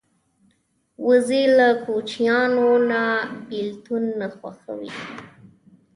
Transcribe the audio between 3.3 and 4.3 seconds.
بېلتون نه